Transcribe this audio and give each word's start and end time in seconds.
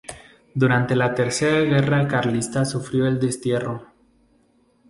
Durante 0.55 0.95
la 0.95 1.13
tercera 1.13 1.59
guerra 1.59 2.07
carlista 2.07 2.65
sufrió 2.65 3.05
el 3.05 3.19
destierro. 3.19 3.85